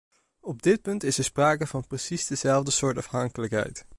Op 0.39 0.61
dit 0.61 0.81
punt 0.81 1.03
is 1.03 1.17
er 1.17 1.23
sprake 1.23 1.67
van 1.67 1.87
precies 1.87 2.27
dezelfde 2.27 2.71
soort 2.71 2.97
afhankelijkheid. 2.97 3.85